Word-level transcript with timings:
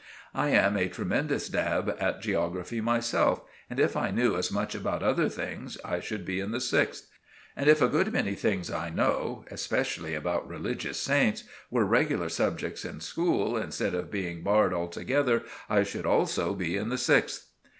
I 0.33 0.49
am 0.49 0.77
a 0.77 0.87
tremendous 0.89 1.47
dab 1.47 1.95
at 1.99 2.21
geography 2.23 2.81
myself; 2.81 3.43
and 3.69 3.79
if 3.79 3.95
I 3.95 4.09
knew 4.09 4.35
as 4.35 4.51
much 4.51 4.73
about 4.73 5.03
other 5.03 5.29
things 5.29 5.77
I 5.85 5.99
should 5.99 6.25
be 6.25 6.39
in 6.39 6.49
the 6.49 6.59
sixth; 6.59 7.07
and 7.55 7.69
if 7.69 7.83
a 7.83 7.87
good 7.87 8.11
many 8.11 8.33
things 8.33 8.71
I 8.71 8.89
know—especially 8.89 10.15
about 10.15 10.49
religious 10.49 10.99
saints—were 10.99 11.85
regular 11.85 12.29
subjects 12.29 12.83
in 12.83 12.99
school, 12.99 13.55
instead 13.55 13.93
of 13.93 14.09
being 14.09 14.41
barred 14.41 14.73
altogether, 14.73 15.43
I 15.69 15.83
should 15.83 16.07
also 16.07 16.55
be 16.55 16.75
in 16.77 16.89
the 16.89 16.97
sixth. 16.97 17.51